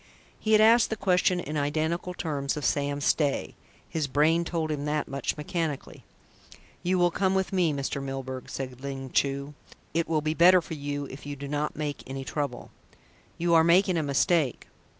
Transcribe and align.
He 0.39 0.53
had 0.53 0.61
asked 0.61 0.89
the 0.89 0.95
question 0.95 1.39
in 1.39 1.57
identical 1.57 2.15
terms 2.15 2.57
of 2.57 2.65
Sam 2.65 3.01
Stay 3.01 3.53
his 3.87 4.07
brain 4.07 4.43
told 4.43 4.71
him 4.71 4.85
that 4.85 5.07
much, 5.07 5.37
mechanically. 5.37 6.03
"You 6.81 6.97
will 6.97 7.11
come 7.11 7.35
with 7.35 7.53
me, 7.53 7.71
Mr. 7.71 8.01
Milburgh," 8.01 8.49
said 8.49 8.81
Ling 8.81 9.11
Chu. 9.11 9.53
"It 9.93 10.07
will 10.07 10.21
be 10.21 10.33
better 10.33 10.59
for 10.59 10.73
you 10.73 11.05
if 11.11 11.27
you 11.27 11.35
do 11.35 11.47
not 11.47 11.75
make 11.75 12.01
any 12.07 12.23
trouble." 12.25 12.71
"You 13.37 13.53
are 13.53 13.63
making 13.63 13.95
a 13.95 14.01
mistake." 14.01 14.65